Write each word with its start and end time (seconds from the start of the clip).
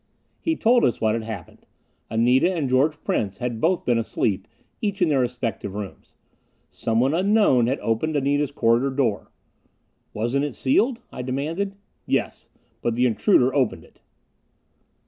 He 0.39 0.55
told 0.55 0.83
us 0.83 0.99
what 0.99 1.13
had 1.13 1.21
happened. 1.21 1.67
Anita 2.09 2.51
and 2.51 2.67
George 2.67 2.95
Prince 3.03 3.37
had 3.37 3.61
both 3.61 3.85
been 3.85 3.99
asleep, 3.99 4.47
each 4.81 4.99
in 4.99 5.09
their 5.09 5.19
respective 5.19 5.75
rooms. 5.75 6.15
Someone 6.71 7.13
unknown 7.13 7.67
had 7.67 7.79
opened 7.81 8.15
Anita's 8.15 8.49
corridor 8.49 8.89
door. 8.89 9.29
"Wasn't 10.11 10.43
it 10.43 10.55
sealed?" 10.55 11.01
I 11.11 11.21
demanded. 11.21 11.75
"Yes. 12.07 12.49
But 12.81 12.95
the 12.95 13.05
intruder 13.05 13.53
opened 13.53 13.83
it." 13.83 14.01